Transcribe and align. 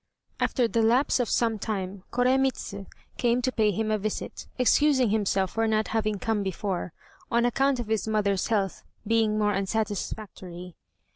After 0.39 0.67
the 0.67 0.81
lapse 0.81 1.19
of 1.19 1.29
some 1.29 1.59
time 1.59 2.01
Koremitz 2.11 2.73
came 3.17 3.39
to 3.43 3.51
pay 3.51 3.69
him 3.69 3.91
a 3.91 3.99
visit, 3.99 4.47
excusing 4.57 5.11
himself 5.11 5.51
for 5.51 5.67
not 5.67 5.89
having 5.89 6.17
come 6.17 6.41
before, 6.41 6.91
on 7.29 7.45
account 7.45 7.79
of 7.79 7.85
his 7.85 8.07
mother's 8.07 8.47
health 8.47 8.81
being 9.05 9.37
more 9.37 9.53
unsatisfactory. 9.53 10.73